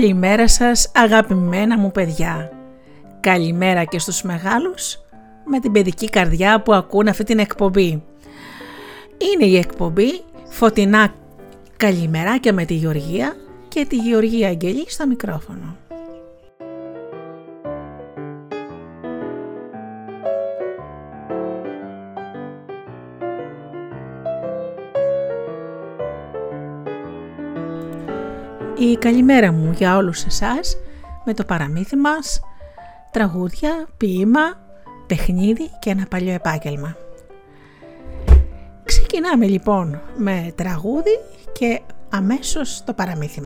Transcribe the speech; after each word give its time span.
Καλημέρα 0.00 0.48
σας 0.48 0.90
αγαπημένα 0.94 1.78
μου 1.78 1.90
παιδιά. 1.90 2.52
Καλημέρα 3.20 3.84
και 3.84 3.98
στους 3.98 4.22
μεγάλους 4.22 4.98
με 5.44 5.60
την 5.60 5.72
παιδική 5.72 6.08
καρδιά 6.10 6.62
που 6.62 6.74
ακούν 6.74 7.08
αυτή 7.08 7.24
την 7.24 7.38
εκπομπή. 7.38 8.02
Είναι 9.18 9.44
η 9.44 9.56
εκπομπή 9.56 10.20
Φωτεινά 10.48 11.14
Καλημεράκια 11.76 12.52
με 12.52 12.64
τη 12.64 12.74
Γεωργία 12.74 13.36
και 13.68 13.86
τη 13.88 13.96
Γεωργία 13.96 14.48
Αγγελή 14.48 14.90
στο 14.90 15.06
μικρόφωνο. 15.06 15.76
Η 28.80 28.96
καλημέρα 28.96 29.52
μου 29.52 29.72
για 29.76 29.96
όλους 29.96 30.24
εσάς 30.24 30.76
με 31.24 31.34
το 31.34 31.44
παραμύθι 31.44 31.96
μας, 31.96 32.40
τραγούδια, 33.10 33.86
ποίημα, 33.96 34.40
παιχνίδι 35.06 35.70
και 35.78 35.90
ένα 35.90 36.06
παλιό 36.06 36.32
επάγγελμα. 36.32 36.96
Ξεκινάμε 38.84 39.46
λοιπόν 39.46 40.00
με 40.16 40.52
τραγούδι 40.54 41.18
και 41.52 41.80
αμέσως 42.10 42.82
το 42.84 42.92
παραμύθι 42.92 43.42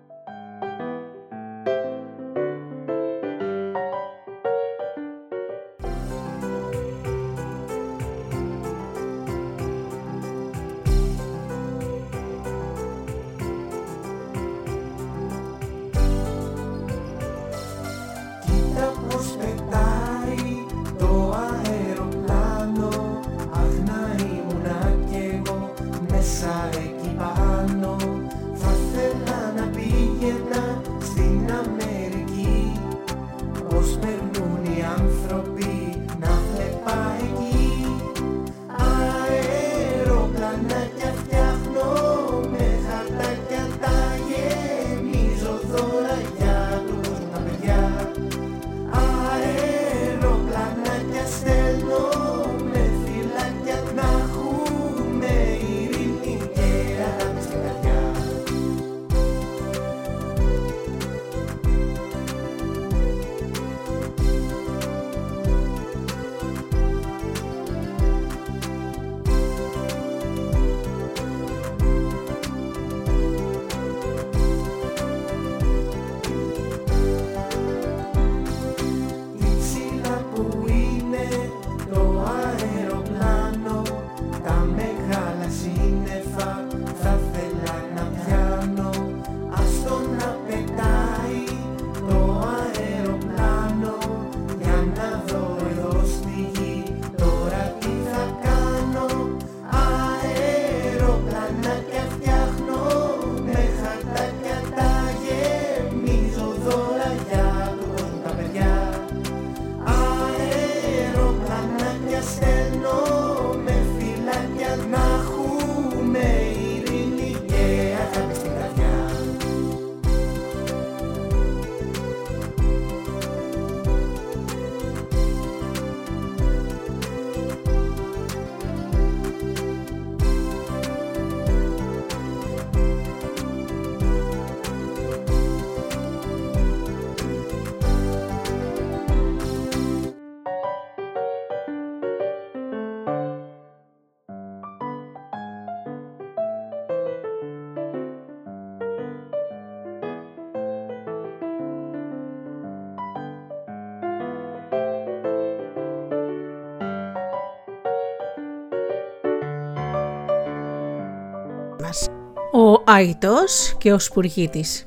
Ο 162.74 162.82
Αϊτός 162.84 163.74
και 163.78 163.92
ο 163.92 163.98
Σπουργίτης 163.98 164.86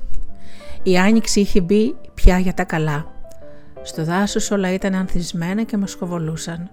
Η 0.84 0.98
άνοιξη 0.98 1.40
είχε 1.40 1.62
μπει 1.62 1.96
πια 2.14 2.40
για 2.40 2.54
τα 2.54 2.64
καλά. 2.64 3.06
Στο 3.82 4.04
δάσος 4.04 4.52
όλα 4.52 4.74
ήταν 4.74 4.96
ανθισμένα 4.96 5.64
και 5.64 5.78
μασκοβολούσαν. 5.78 6.70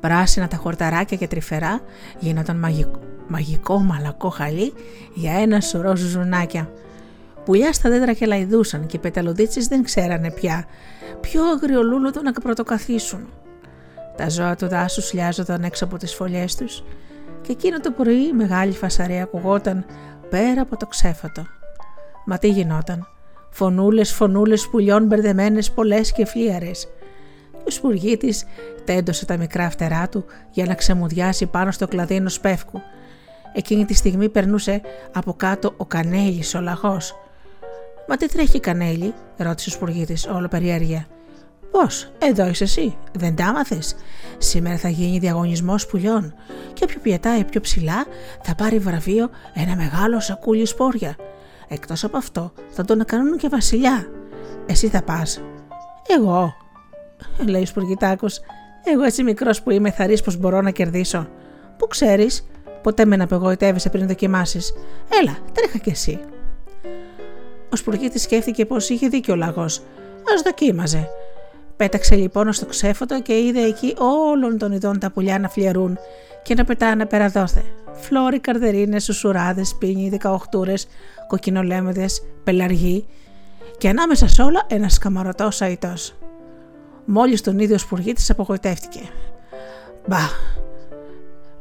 Πράσινα 0.00 0.48
τα 0.48 0.56
χορταράκια 0.56 1.16
και 1.16 1.28
τρυφερά 1.28 1.80
γίνονταν 2.18 2.56
μαγικό, 2.56 3.00
μαγικό 3.28 3.78
μαλακό 3.78 4.28
χαλί 4.28 4.72
για 5.14 5.32
ένα 5.32 5.60
σωρό 5.60 5.96
ζουζουνάκια. 5.96 6.70
Πουλιά 7.44 7.72
στα 7.72 7.90
δέντρα 7.90 8.12
και 8.12 8.26
λαϊδούσαν 8.26 8.86
και 8.86 8.96
οι 8.96 9.00
πεταλοδίτσες 9.00 9.66
δεν 9.66 9.82
ξέρανε 9.82 10.30
πια 10.30 10.64
ποιο 11.20 11.44
αγριολούλουδο 11.44 12.22
να 12.22 12.32
πρωτοκαθίσουν. 12.32 13.28
Τα 14.16 14.28
ζώα 14.28 14.56
του 14.56 14.68
δάσους 14.68 15.12
λιάζονταν 15.12 15.62
έξω 15.62 15.84
από 15.84 15.96
τις 15.96 16.14
φωλιές 16.14 16.56
τους 16.56 16.84
και 17.46 17.52
εκείνο 17.52 17.80
το 17.80 17.90
πρωί 17.90 18.32
μεγάλη 18.32 18.72
φασαρία 18.72 19.22
ακουγόταν 19.22 19.84
πέρα 20.34 20.60
από 20.60 20.76
το 20.76 20.86
ξέφατο. 20.86 21.46
Μα 22.24 22.38
τι 22.38 22.48
γινόταν; 22.48 23.08
Φωνούλες, 23.50 24.12
φωνούλες 24.12 24.68
πουλιών 24.68 25.06
μπερδεμένες 25.06 25.70
πολλές 25.70 26.12
και 26.12 26.26
φλίαρες. 26.26 26.88
Ο 27.66 27.70
σπουργίτης 27.70 28.44
τέντωσε 28.84 29.26
τα 29.26 29.36
μικρά 29.36 29.70
φτερά 29.70 30.08
του 30.08 30.24
για 30.50 30.64
να 30.64 30.74
ξεμουδιάσει 30.74 31.46
πάνω 31.46 31.70
στο 31.70 31.88
κλαδί 31.88 32.14
ενός 32.14 32.40
πεύκου. 32.40 32.80
Εκείνη 33.52 33.84
τη 33.84 33.94
στιγμή 33.94 34.28
περνούσε 34.28 34.80
από 35.12 35.34
κάτω 35.34 35.74
ο 35.76 35.84
Κανέλης 35.84 36.54
ο 36.54 36.60
λαγός. 36.60 37.14
«Μα 38.08 38.16
τι 38.16 38.28
τρέχει 38.28 38.60
Κανέλη» 38.60 39.14
ρώτησε 39.36 39.68
ο 39.68 39.72
σπουργίτης 39.72 40.26
όλο 40.26 40.48
περιέργεια. 40.48 41.06
Πώς, 41.80 42.12
εδώ 42.18 42.46
είσαι 42.48 42.64
εσύ, 42.64 42.96
δεν 43.12 43.36
τα 43.36 43.46
άμαθες. 43.46 43.94
Σήμερα 44.38 44.76
θα 44.76 44.88
γίνει 44.88 45.18
διαγωνισμός 45.18 45.86
πουλιών 45.86 46.34
και 46.72 46.84
όποιο 46.84 47.00
πιετάει 47.02 47.44
πιο 47.44 47.60
ψηλά 47.60 48.04
θα 48.42 48.54
πάρει 48.54 48.78
βραβείο 48.78 49.30
ένα 49.54 49.76
μεγάλο 49.76 50.20
σακούλι 50.20 50.66
σπόρια. 50.66 51.16
Εκτός 51.68 52.04
από 52.04 52.16
αυτό 52.16 52.52
θα 52.70 52.84
τον 52.84 53.04
κάνουν 53.04 53.36
και 53.36 53.48
βασιλιά. 53.48 54.06
Εσύ 54.66 54.88
θα 54.88 55.02
πας. 55.02 55.40
Εγώ, 56.16 56.54
λέει 57.46 57.62
ο 57.62 57.66
Σπουργητάκος, 57.66 58.40
εγώ 58.84 59.02
έτσι 59.02 59.22
μικρός 59.22 59.62
που 59.62 59.70
είμαι 59.70 59.90
θα 59.90 60.08
πως 60.24 60.36
μπορώ 60.36 60.60
να 60.60 60.70
κερδίσω. 60.70 61.28
Πού 61.78 61.86
ξέρεις, 61.86 62.46
ποτέ 62.82 63.04
με 63.04 63.16
να 63.16 63.24
απογοητεύεσαι 63.24 63.90
πριν 63.90 64.06
δοκιμάσεις. 64.06 64.72
Έλα, 65.20 65.36
τρέχα 65.52 65.78
κι 65.78 65.90
εσύ. 65.90 66.20
Ο 67.72 67.76
Σπουργίτη 67.76 68.18
σκέφτηκε 68.18 68.66
πως 68.66 68.88
είχε 68.88 69.08
δίκιο 69.08 69.32
ο 69.34 69.36
λαγός. 69.36 69.78
Α 70.18 70.42
δοκίμαζε. 70.44 71.08
Πέταξε 71.76 72.14
λοιπόν 72.14 72.52
στο 72.52 72.66
ξέφωτο 72.66 73.22
και 73.22 73.38
είδε 73.38 73.60
εκεί 73.60 73.94
όλων 73.98 74.58
των 74.58 74.72
ειδών 74.72 74.98
τα 74.98 75.10
πουλιά 75.10 75.38
να 75.38 75.48
φλιαρούν 75.48 75.98
και 76.42 76.54
να 76.54 76.64
πετάνε 76.64 77.06
πέρα 77.06 77.28
δόθε. 77.28 77.62
Φλόροι, 77.92 78.38
καρδερίνες, 78.38 79.04
σουσουράδες, 79.04 79.74
πίνοι, 79.78 80.08
δεκαοχτούρες, 80.08 80.86
κοκκινολέμεδε, 81.26 82.06
πελαργοί. 82.44 83.06
και 83.78 83.88
ανάμεσα 83.88 84.28
σε 84.28 84.42
όλα 84.42 84.62
ένας 84.68 84.92
σκαμαρωτό 84.92 85.48
αϊτό. 85.60 85.94
Μόλις 87.04 87.40
τον 87.40 87.58
ίδιο 87.58 87.78
σπουργίτη 87.78 88.24
απογοητεύτηκε. 88.28 89.00
Μπα, 90.06 90.18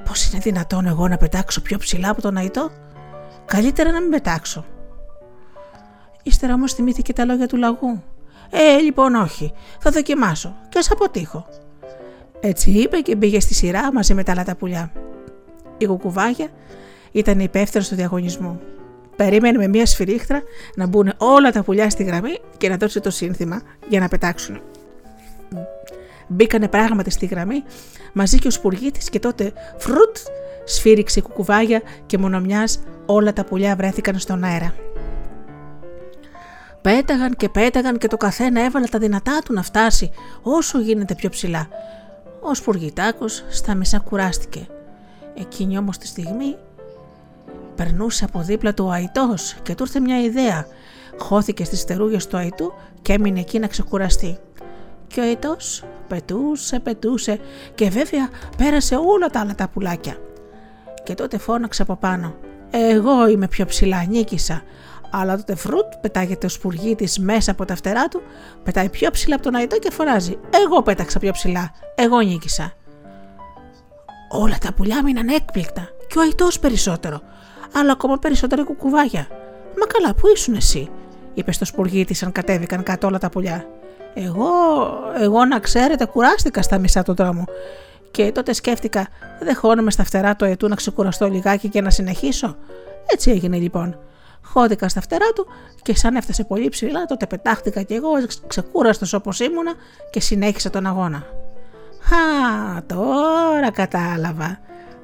πώς 0.06 0.30
είναι 0.30 0.40
δυνατόν 0.40 0.86
εγώ 0.86 1.08
να 1.08 1.18
πετάξω 1.18 1.62
πιο 1.62 1.78
ψηλά 1.78 2.10
από 2.10 2.22
τον 2.22 2.38
αϊτό, 2.38 2.72
καλύτερα 3.46 3.92
να 3.92 4.02
μην 4.02 4.10
πετάξω. 4.10 4.66
Ύστερα 6.24 6.54
όμως 6.54 6.74
θυμήθηκε 6.74 7.14
τα 7.14 7.26
λόγια 7.26 7.48
του 7.48 7.58
λαγού. 7.58 8.04
Ε, 8.56 8.78
λοιπόν, 8.78 9.16
όχι, 9.16 9.54
θα 9.80 9.92
δοκιμάσω 9.92 10.56
και 10.70 10.80
ας 10.80 10.92
αποτύχω. 10.92 11.48
Έτσι 12.40 12.72
είπε 12.72 13.00
και 13.00 13.16
μπήκε 13.16 13.40
στη 13.40 13.54
σειρά 13.54 13.94
μαζί 13.94 14.14
με 14.14 14.24
τα 14.24 14.32
άλλα 14.32 14.44
τα 14.44 14.56
πουλιά. 14.56 14.92
Η 15.78 15.86
κουκουβάγια 15.86 16.48
ήταν 17.12 17.40
υπεύθυνος 17.40 17.88
του 17.88 17.96
διαγωνισμού. 17.96 18.60
Περίμενε 19.16 19.58
με 19.58 19.68
μία 19.68 19.86
σφυρίχτρα 19.86 20.42
να 20.76 20.88
μπουν 20.88 21.14
όλα 21.18 21.52
τα 21.52 21.64
πουλιά 21.64 21.90
στη 21.90 22.04
γραμμή 22.04 22.40
και 22.58 22.70
να 22.70 22.78
δώσει 22.78 23.00
το 23.00 23.10
σύνθημα 23.10 23.62
για 23.90 24.00
να 24.00 24.08
πετάξουν. 24.08 24.62
Μπήκανε 26.28 26.68
πράγματι 26.68 27.10
στη 27.10 27.26
γραμμή 27.26 27.64
μαζί 28.14 28.40
και 28.40 28.48
ο 28.48 28.52
σπουργίτης 28.52 29.10
και 29.10 29.20
τότε 29.20 29.54
φρουτ 29.78 30.18
σφύριξε 30.66 31.20
η 31.20 31.22
κουκουβάγια 31.22 31.82
και 32.06 32.18
μονομιάς 32.18 32.84
όλα 33.06 33.34
τα 33.34 33.46
πουλιά 33.46 33.76
βρέθηκαν 33.76 34.20
στον 34.20 34.44
αέρα. 34.44 34.74
Πέταγαν 36.84 37.36
και 37.36 37.50
πέταγαν 37.50 37.98
και 37.98 38.08
το 38.08 38.18
καθένα 38.18 38.64
έβαλε 38.64 38.86
τα 38.86 39.00
δυνατά 39.00 39.42
του 39.46 39.54
να 39.54 39.64
φτάσει 39.64 40.12
όσο 40.42 40.80
γίνεται 40.80 41.16
πιο 41.16 41.30
ψηλά. 41.30 41.68
Ο 42.42 42.54
Σπουργητάκος 42.54 43.46
στα 43.50 43.76
μισά 43.76 44.00
κουράστηκε. 44.00 44.68
Εκείνη 45.34 45.78
όμως 45.78 45.98
τη 45.98 46.08
στιγμή 46.08 46.56
περνούσε 47.76 48.26
από 48.26 48.42
δίπλα 48.42 48.74
του 48.74 48.86
ο 48.86 48.92
Αϊτός 48.92 49.56
και 49.64 49.76
του 49.76 49.84
ήρθε 49.84 50.00
μια 50.00 50.22
ιδέα. 50.22 50.68
Χώθηκε 51.18 51.64
στις 51.64 51.80
στερούγες 51.80 52.28
του 52.28 52.38
Αϊτού 52.38 52.74
και 53.02 53.14
έμεινε 53.14 53.40
εκεί 53.40 53.60
να 53.60 53.68
ξεκουραστεί. 53.68 54.38
Και 55.08 55.20
ο 55.20 55.24
Αϊτός 55.24 55.84
πετούσε, 56.08 56.80
πετούσε 56.80 57.40
και 57.76 57.90
βέβαια 57.90 58.30
πέρασε 58.58 58.96
όλα 58.96 59.28
τα 59.28 59.40
άλλα 59.40 59.56
τα 59.56 59.68
πουλάκια. 59.68 60.18
Και 61.04 61.14
τότε 61.14 61.38
φώναξε 61.38 61.82
από 61.82 61.96
πάνω. 61.96 62.36
Εγώ 62.72 63.28
είμαι 63.28 63.48
πιο 63.48 63.66
ψηλά, 63.66 64.06
νίκησα 64.10 64.64
αλλά 65.16 65.38
τότε 65.38 65.56
φρουτ 65.56 65.94
πετάγεται 66.02 66.46
ο 66.46 66.50
σπουργίτη 66.50 67.22
μέσα 67.22 67.52
από 67.52 67.66
τα 67.66 67.76
φτερά 67.76 68.08
του, 68.08 68.22
πετάει 68.64 68.90
πιο 68.90 69.12
ψηλά 69.12 69.36
από 69.36 69.44
τον 69.44 69.56
αϊτό 69.56 69.80
και 69.80 69.92
φωνάζει: 69.92 70.38
Εγώ 70.64 70.82
πέταξα 70.82 71.20
πιο 71.20 71.32
ψηλά, 71.32 71.72
εγώ 71.96 72.20
νίκησα. 72.20 72.74
Όλα 74.30 74.58
τα 74.62 74.74
πουλιά 74.74 75.04
μείναν 75.04 75.28
έκπληκτα 75.28 75.90
και 76.08 76.20
ο 76.20 76.22
αϊτός 76.22 76.60
περισσότερο, 76.60 77.22
αλλά 77.74 77.92
ακόμα 77.92 78.18
περισσότερα 78.18 78.64
κουκουβάγια. 78.64 79.28
Μα 79.80 79.86
καλά, 79.86 80.14
πού 80.14 80.28
ήσουν 80.36 80.54
εσύ, 80.54 80.90
είπε 81.34 81.52
στο 81.52 81.66
σπουργίτη 81.66 82.26
αν 82.26 82.32
κατέβηκαν 82.32 82.84
κάτω 82.84 83.08
όλα 83.08 83.18
τα 83.18 83.30
πουλιά. 83.30 83.66
Εγώ, 84.14 84.50
εγώ 85.20 85.46
να 85.46 85.60
ξέρετε, 85.60 86.06
κουράστηκα 86.06 86.62
στα 86.62 86.78
μισά 86.78 87.04
του 87.04 87.14
δρόμου. 87.14 87.44
Και 88.12 88.32
τότε 88.32 88.54
σκέφτηκα, 88.54 89.08
δεν 89.40 89.56
χώνομαι 89.56 89.92
στα 89.92 90.04
φτερά 90.04 90.36
του 90.36 90.46
αετού 90.46 90.68
να 90.68 90.76
ξεκουραστώ 90.76 91.28
λιγάκι 91.28 91.70
και 91.70 91.82
να 91.82 91.90
συνεχίσω. 91.90 92.56
Έτσι 93.06 93.32
έγινε 93.32 93.58
λοιπόν. 93.58 93.98
Χώθηκα 94.44 94.90
στα 94.90 95.02
φτερά 95.02 95.32
του 95.36 95.48
και 95.82 95.96
σαν 95.96 96.16
έφτασε 96.16 96.44
πολύ 96.44 96.70
ψηλά, 96.70 97.06
τότε 97.06 97.28
πετάχτηκα 97.28 97.82
κι 97.82 97.94
εγώ 97.94 98.10
ξεκούραστος 98.48 99.14
όπως 99.14 99.40
ήμουνα 99.40 99.74
και 100.10 100.20
συνέχισα 100.20 100.70
τον 100.70 100.86
αγώνα. 100.86 101.18
«Α, 102.04 102.84
τώρα 102.86 103.72
κατάλαβα. 103.72 104.60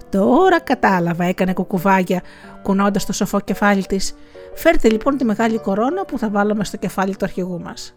Τώρα 0.10 0.60
κατάλαβα», 0.60 1.24
έκανε 1.24 1.54
κουκουβάγια 1.54 2.22
κουνώντας 2.64 3.06
το 3.06 3.14
σοφό 3.14 3.40
κεφάλι 3.40 3.86
της. 3.86 4.16
«Φέρτε 4.56 4.90
λοιπόν 4.90 5.18
τη 5.18 5.26
μεγάλη 5.26 5.60
κορώνα 5.60 6.06
που 6.06 6.18
θα 6.18 6.30
βάλουμε 6.30 6.64
στο 6.64 6.78
κεφάλι 6.78 7.12
του 7.12 7.26
αρχηγού 7.26 7.60
μας. 7.62 7.96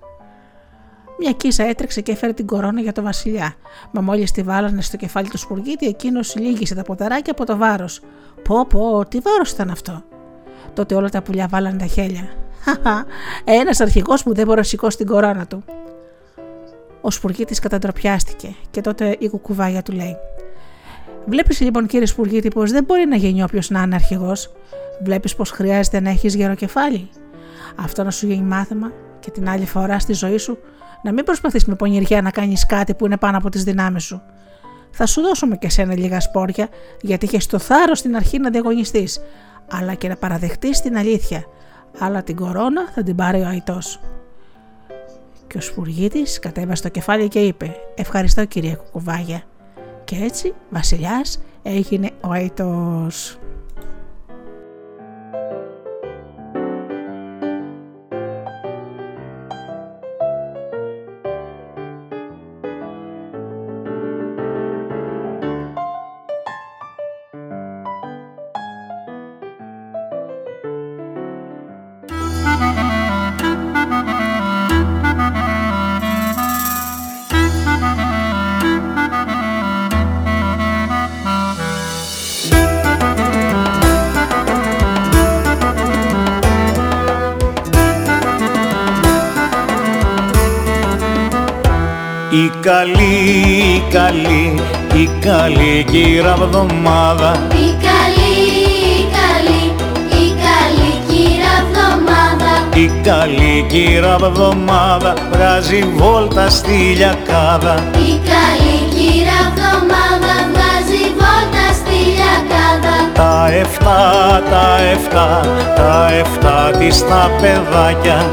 Μια 1.19 1.33
κίσα 1.33 1.65
έτρεξε 1.65 2.01
και 2.01 2.13
έφερε 2.13 2.33
την 2.33 2.47
κορώνα 2.47 2.81
για 2.81 2.93
το 2.93 3.03
βασιλιά. 3.03 3.55
Μα 3.91 4.01
μόλις 4.01 4.31
τη 4.31 4.43
βάλανε 4.43 4.83
στο 4.83 4.97
κεφάλι 4.97 5.29
του 5.29 5.39
σπουργίτη, 5.39 5.87
εκείνος 5.87 6.37
λύγησε 6.37 6.75
τα 6.75 6.83
ποδαράκια 6.83 7.33
από 7.33 7.47
το 7.47 7.57
βάρος. 7.57 8.01
Πω, 8.43 8.67
πω, 8.67 9.05
τι 9.09 9.19
βάρος 9.19 9.51
ήταν 9.51 9.71
αυτό; 9.71 10.03
Τότε 10.75 10.95
όλα 10.95 11.09
τα 11.09 11.23
πουλιά 11.23 11.47
βάλανε 11.51 11.79
τα 11.79 11.87
χέλια. 11.87 12.29
Χαχα, 12.61 13.05
ένας 13.45 13.81
αρχηγός 13.81 14.23
που 14.23 14.35
δεν 14.35 14.47
μπορεί 14.47 14.59
να 14.59 14.65
σηκώσει 14.65 14.97
την 14.97 15.07
κορώνα 15.07 15.47
του. 15.47 15.65
Ο 17.01 17.11
Σπουργίτης 17.11 17.59
καταντροπιάστηκε 17.59 18.55
και 18.71 18.81
τότε 18.81 19.17
η 19.19 19.29
κουκουβάγια 19.29 19.83
του 19.83 19.93
λέει: 19.93 20.17
Βλέπεις 21.27 21.61
λοιπόν, 21.61 21.87
κύριε 21.87 22.07
Σπουργίτη, 22.07 22.49
πως 22.49 22.71
δεν 22.71 22.85
μπορεί 22.85 23.07
να 23.07 23.17
γίνει 23.17 23.43
όποιος 23.43 23.71
να 23.71 23.83
είναι 23.83 23.95
αρχηγός. 23.95 24.53
Βλέπεις 25.03 25.35
πως 25.35 25.51
χρειάζεται 25.51 26.01
να 26.01 26.11
έχεις 26.11 26.35
γερό 26.35 26.55
κεφάλι. 26.55 27.09
Αυτό 27.77 28.03
να 28.03 28.11
σου 28.11 28.27
γίνει 28.27 28.43
μάθημα 28.43 28.93
και 29.21 29.31
την 29.31 29.49
άλλη 29.49 29.67
φορά 29.67 29.99
στη 29.99 30.13
ζωή 30.13 30.39
σου 30.39 30.59
να 31.03 31.13
μην 31.13 31.25
προσπαθείς 31.25 31.65
με 31.65 31.75
πονηριά 31.75 32.23
να 32.23 32.31
κάνεις 32.31 32.67
κάτι 32.67 32.95
που 32.95 33.07
είναι 33.07 33.17
πάνω 33.17 33.37
από 33.37 33.49
τις 33.49 33.65
δυνάμεις 33.65 34.05
σου. 34.05 34.23
Θα 34.91 35.07
σου 35.07 35.21
δώσουμε 35.21 35.57
και 35.57 35.69
σένα 35.69 35.97
λίγα 35.97 36.21
σπόρια, 36.21 36.69
γιατί 37.01 37.25
είχες 37.25 37.47
το 37.47 37.59
θάρρος 37.59 37.99
στην 37.99 38.17
αρχή 38.17 38.39
να 38.39 38.51
διαγωνιστείς, 38.51 39.21
αλλά 39.73 39.95
και 39.95 40.09
να 40.09 40.17
παραδεχτείς 40.17 40.81
την 40.81 40.97
αλήθεια, 40.97 41.45
αλλά 41.99 42.23
την 42.23 42.37
κορώνα 42.37 42.89
θα 42.95 43.03
την 43.03 43.17
πάρει 43.17 43.41
ο 43.41 43.47
Αϊτός. 43.47 44.01
Και 45.47 45.59
ο 45.59 45.61
Σπουργίτης 45.61 46.39
κατέβασε 46.39 46.83
το 46.83 46.89
κεφάλι 46.89 47.29
και 47.29 47.41
είπε 47.41 47.75
«Ευχαριστώ 47.95 48.45
κυρία 48.45 48.75
Κουκουβάγια». 48.75 49.43
Και 50.05 50.17
έτσι 50.17 50.55
βασιλιάς 50.71 51.43
έγινε 51.63 52.11
ο 52.21 52.31
Αϊτός. 92.33 92.63
καλή, 92.63 93.15
η 93.77 93.83
καλή, 93.93 94.61
η 94.95 95.11
καλή 95.21 95.85
κύρα 95.91 96.35
βδομάδα. 96.37 97.47
Η 97.51 97.69
καλή, 97.87 98.33
η 98.97 99.07
καλή, 99.19 99.63
η 100.23 100.27
καλή 100.47 100.93
κύρα 101.09 101.55
βδομάδα. 101.69 102.53
Η 102.75 102.91
καλή 103.03 103.67
κύρα 103.69 104.17
βδομάδα 104.19 105.15
βγάζει 105.33 105.85
βόλτα 105.97 106.49
στη 106.51 106.71
λιακάδα. 106.71 107.75
Η 107.93 108.21
καλή 108.33 108.79
κύρα 108.95 109.41
βδομάδα 109.55 110.35
βγάζει 110.53 111.03
βόλτα 111.21 111.67
στη 111.81 111.99
λιακάδα. 112.17 112.95
Τα 113.15 113.49
εφτά, 113.53 114.43
τα 114.51 114.79
εφτά, 114.93 115.41
τα 115.77 116.09
εφτά 116.13 116.71
της 116.79 117.07
τα 117.09 117.31
παιδάκια. 117.41 118.31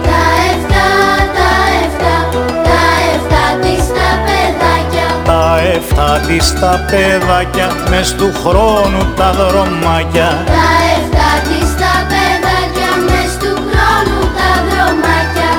Εφτά 5.80 6.22
της 6.28 6.60
τα 6.60 6.86
παιδάκια 6.90 7.68
μες 7.90 8.16
του 8.16 8.32
χρόνου 8.44 9.14
τα 9.16 9.32
δρομάκια. 9.32 10.44
Τα 10.46 10.70
εφτά 10.96 11.32
της 11.48 11.70
τα 11.82 11.96
παιδάκια 12.12 12.92
μες 13.08 13.32
του 13.42 13.54
χρόνου 13.70 14.20
τα 14.38 14.52
δρομάκια. 14.70 15.52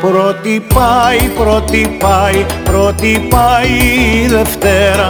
Πρώτη 0.00 0.66
πάει, 0.74 1.28
πρώτη 1.38 1.96
πάει, 1.98 2.46
πρώτη 2.64 3.26
πάει 3.30 3.68
η 4.22 4.26
Δευτέρα. 4.28 5.06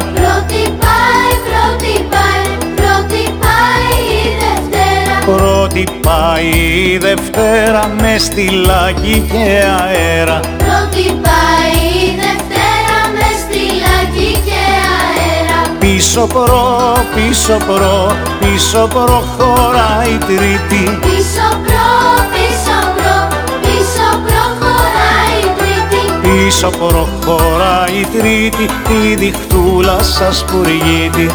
Πάει 6.00 6.49
η 6.93 6.99
Δευτέρα 6.99 7.95
με 8.00 8.19
στυλάκι 8.19 9.25
και 9.33 9.64
αέρα. 9.81 10.41
Πρώτη 10.41 11.07
πάει 11.26 11.79
η 12.05 12.19
Δευτέρα 12.23 12.99
με 13.14 13.29
στυλάκι 13.41 14.41
και 14.45 14.61
αέρα. 14.99 15.76
Πίσω 15.79 16.26
προ, 16.26 16.97
πίσω 17.14 17.57
προ, 17.57 18.17
πίσω 18.41 18.88
προχωράει 18.95 20.11
η 20.11 20.19
Τρίτη. 20.19 20.99
Πίσω 21.00 21.49
προ, 21.64 21.88
πίσω 22.33 22.79
προ, 22.97 23.17
πίσω 23.62 24.09
προχωράει 24.26 25.38
η 25.43 25.50
Τρίτη. 25.59 26.29
Πίσω 26.29 26.71
προχωράει 26.71 27.95
η 28.00 28.07
Τρίτη, 28.19 28.67
τη 28.88 29.14
διχτούλα 29.14 30.03
σας 30.03 30.45
πουργίτη. 30.45 31.31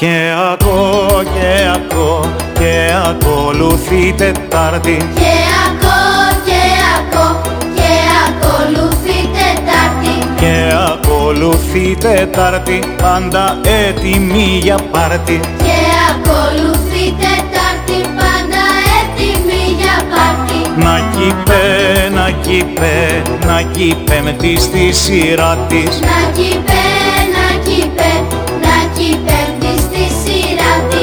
Και 0.00 0.32
ακό 0.52 1.08
και 1.22 1.68
ακό 1.74 2.28
και 2.58 2.90
ακολουθεί 3.08 4.14
Τετάρτη. 4.16 4.96
Και 5.14 5.34
ακό 5.66 6.00
και 6.44 6.62
ακό 6.98 7.40
και 7.74 7.92
ακολουθεί 8.26 9.28
Τετάρτη. 9.36 10.14
Και 10.40 10.74
ακολουθεί 10.92 11.96
Τετάρτη 12.00 12.78
πάντα 13.02 13.58
έτοιμη 13.88 14.58
για 14.62 14.78
πάρτι. 14.90 15.40
Και 15.58 15.78
ακολουθεί 16.10 17.14
Τετάρτη 17.18 18.08
πάντα 18.16 18.62
έτοιμη 18.98 19.62
για 19.78 19.96
πάρτι. 20.10 20.80
Να 20.84 21.00
κυπέ, 21.14 22.08
να 22.14 22.30
κυπέ, 22.30 23.22
να 23.46 23.62
κυπέμπτη 23.62 24.60
στη 24.60 24.92
σειρά 24.92 25.56
της. 25.68 26.00
Να 26.00 26.30
κυπέ, 26.32 26.40
να 26.40 26.42
κυπέ, 26.42 26.99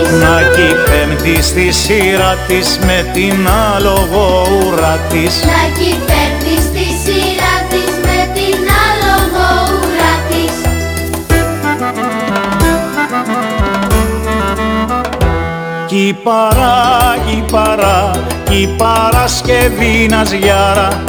σειρά 0.07 0.17
της 0.17 0.19
Να 0.21 0.41
κυπέμπτη 0.55 1.41
στη 1.43 1.71
σειρά 1.71 2.35
της 2.47 2.79
με 2.85 3.11
την 3.13 3.47
άλογο 3.75 4.47
ουρά 4.51 4.99
της. 5.09 5.43
Να 5.43 5.61
κυπέμπτη 5.77 6.61
στη 6.61 6.85
σειρά 7.03 7.55
της 7.69 7.91
με 8.01 8.31
την 8.33 8.67
άλογο 8.87 9.47
ουρά 9.81 10.15
της. 10.29 10.53
Κυπαρά, 15.87 17.17
κυπαρά, 17.27 18.11
κι 18.49 18.75
Παρασκευή 18.77 20.07
να 20.09 20.25
σγιάρα 20.25 21.03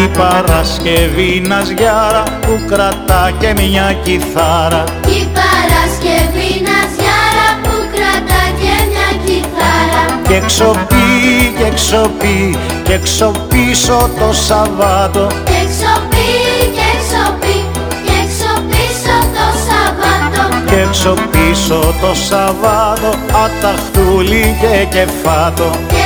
ζιάρα 0.00 0.08
Κι 0.08 0.18
Παρασκευή 0.18 1.42
να 1.48 1.64
σγιάρα 1.64 2.22
που 2.40 2.60
κρατά 2.66 3.32
και 3.38 3.52
μια 3.54 3.96
κιθάρα. 4.04 4.84
Κι 5.02 5.28
Παρασκευή 5.36 6.52
να 6.66 6.78
ζιάρα 6.94 7.48
που 7.62 7.74
κρατά 7.92 8.42
και 8.60 8.74
μια 8.90 9.08
κιθάρα. 9.24 10.02
Και 10.28 10.40
ξοπεί, 10.46 11.08
και 11.58 11.74
ξοπεί, 11.74 12.58
και 12.82 12.98
ξοπίσω 13.02 14.10
το 14.18 14.32
Σαββάτο. 14.32 15.26
Και 15.44 15.58
εξωπεί, 15.64 16.30
και 16.76 16.86
εξωπεί, 16.96 17.56
και 18.04 18.14
εξωπίσω 18.24 19.16
το 19.36 19.46
Σαββάτο. 19.66 20.42
Και 20.70 20.86
ξοπίσω 20.90 21.94
το 22.00 22.14
Σαββάτο 22.28 23.10
αταχτούλη 23.44 24.56
και 24.60 24.86
κεφάτο 24.94 25.99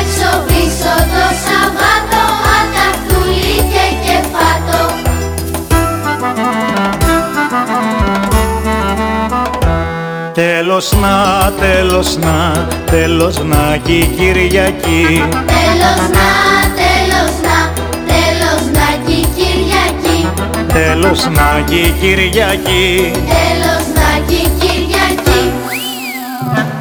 Τέλος 10.35 10.93
να, 10.93 11.53
τέλος 11.61 12.17
να, 12.17 12.67
τέλος 12.87 13.39
να 13.45 13.77
κι 13.85 13.93
η 13.93 14.07
Κυριακή 14.17 15.25
Τέλος 15.31 16.01
να, 16.15 16.29
τέλος 16.81 17.35
να, 17.43 17.73
τέλος 18.07 18.63
να 18.73 19.05
κι 19.07 19.13
η 19.13 19.27
Κυριακή 19.37 20.29
Τέλος 20.73 21.25
να 21.25 21.65
κι 21.67 21.75
η 21.75 21.95
Κυριακή 22.01 23.13
Τέλος 23.13 23.87
να 23.95 24.27
κι 24.27 24.35
η 24.35 24.51
Κυριακή 24.61 25.53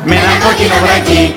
Με 0.06 0.16
ένα 0.16 0.46
κόκκινο 0.46 0.76
βρακί 0.84 1.36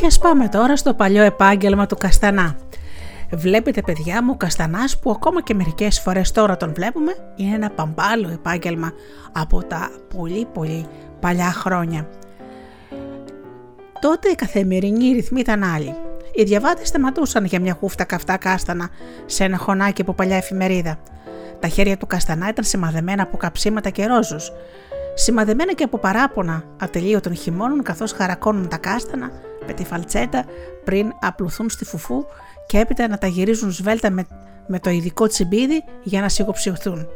Και 0.00 0.06
ας 0.06 0.18
πάμε 0.18 0.48
τώρα 0.48 0.76
στο 0.76 0.94
παλιό 0.94 1.22
επάγγελμα 1.22 1.86
του 1.86 1.96
Καστανά. 1.96 2.56
Βλέπετε 3.32 3.80
παιδιά 3.80 4.22
μου, 4.22 4.30
ο 4.34 4.36
Καστανάς 4.36 4.98
που 4.98 5.10
ακόμα 5.10 5.42
και 5.42 5.54
μερικές 5.54 6.00
φορές 6.00 6.32
τώρα 6.32 6.56
τον 6.56 6.74
βλέπουμε 6.74 7.16
είναι 7.36 7.54
ένα 7.54 7.70
παμπάλο 7.70 8.28
επάγγελμα 8.28 8.92
από 9.32 9.64
τα 9.64 9.90
πολύ 10.16 10.46
πολύ 10.52 10.86
παλιά 11.20 11.52
χρόνια. 11.52 12.08
Τότε 14.00 14.28
οι 14.28 14.34
καθημερινοί 14.34 15.12
ρυθμοί 15.12 15.40
ήταν 15.40 15.62
άλλοι. 15.62 15.94
Οι 16.34 16.42
διαβάτες 16.42 16.88
σταματούσαν 16.88 17.44
για 17.44 17.60
μια 17.60 17.74
χούφτα 17.74 18.04
καυτά 18.04 18.36
κάστανα 18.36 18.88
σε 19.26 19.44
ένα 19.44 19.56
χωνάκι 19.56 20.00
από 20.00 20.12
παλιά 20.12 20.36
εφημερίδα. 20.36 20.98
Τα 21.60 21.68
χέρια 21.68 21.96
του 21.96 22.06
Καστανά 22.06 22.48
ήταν 22.48 22.64
σημαδεμένα 22.64 23.22
από 23.22 23.36
καψίματα 23.36 23.90
και 23.90 24.06
ρόζους, 24.06 24.52
σημαδεμένα 25.14 25.72
και 25.72 25.84
από 25.84 25.98
παράπονα 25.98 26.64
ατελείωτων 26.80 27.34
χειμώνων 27.34 27.82
καθώς 27.82 28.12
χαρακώνουν 28.12 28.68
τα 28.68 28.76
κάστανα 28.76 29.30
με 29.66 29.72
τη 29.72 29.84
φαλτσέτα 29.84 30.44
πριν 30.84 31.12
απλουθούν 31.20 31.70
στη 31.70 31.84
φουφού 31.84 32.24
και 32.66 32.78
έπειτα 32.78 33.08
να 33.08 33.18
τα 33.18 33.26
γυρίζουν 33.26 33.70
σβέλτα 33.70 34.10
με, 34.10 34.26
με 34.66 34.78
το 34.78 34.90
ειδικό 34.90 35.26
τσιμπίδι 35.26 35.84
για 36.02 36.20
να 36.20 36.28
σιγοψιωθούν. 36.28 37.08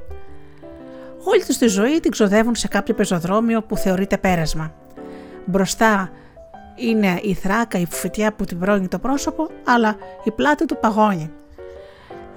Όλη 1.24 1.44
τους 1.44 1.56
τη 1.56 1.66
ζωή 1.66 2.00
την 2.00 2.10
ξοδεύουν 2.10 2.54
σε 2.54 2.68
κάποιο 2.68 2.94
πεζοδρόμιο 2.94 3.62
που 3.62 3.76
θεωρείται 3.76 4.18
πέρασμα. 4.18 4.74
Μπροστά 5.44 6.10
είναι 6.76 7.18
η 7.22 7.34
θράκα, 7.34 7.78
η 7.78 7.86
φυτιά 7.86 8.32
που 8.32 8.44
την 8.44 8.58
πρώγει 8.58 8.88
το 8.88 8.98
πρόσωπο, 8.98 9.48
αλλά 9.64 9.96
η 10.24 10.30
πλάτη 10.30 10.64
του 10.64 10.76
παγώνει. 10.80 11.30